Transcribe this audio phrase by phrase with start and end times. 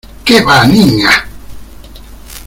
[0.25, 1.11] ¡qué va, Niña!